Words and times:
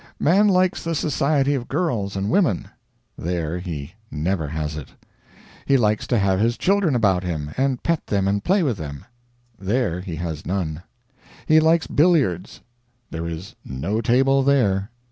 Man 0.19 0.47
likes 0.47 0.83
the 0.83 0.95
society 0.95 1.53
of 1.53 1.67
girls 1.67 2.15
and 2.15 2.31
women 2.31 2.67
there 3.19 3.59
he 3.59 3.93
never 4.09 4.47
has 4.47 4.75
it. 4.75 4.87
He 5.67 5.77
likes 5.77 6.07
to 6.07 6.17
have 6.17 6.39
his 6.39 6.57
children 6.57 6.95
about 6.95 7.23
him, 7.23 7.51
and 7.55 7.83
pet 7.83 8.07
them 8.07 8.27
and 8.27 8.43
play 8.43 8.63
with 8.63 8.77
them 8.77 9.05
there 9.59 10.01
he 10.01 10.15
has 10.15 10.43
none. 10.43 10.81
He 11.45 11.59
likes 11.59 11.85
billiards 11.85 12.61
there 13.11 13.27
is 13.27 13.53
no 13.63 14.01
table 14.01 14.41
there. 14.41 14.89